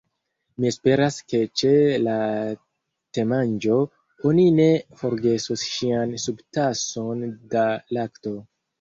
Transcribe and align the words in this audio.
"Mi 0.63 0.69
esperas 0.69 1.17
ke 1.33 1.41
ĉe 1.61 1.73
la 2.05 2.15
temanĝo 3.19 3.79
oni 4.33 4.49
ne 4.59 4.69
forgesos 5.05 5.69
ŝian 5.77 6.19
subtason 6.29 7.27
da 7.57 7.71
lakto. 7.97 8.39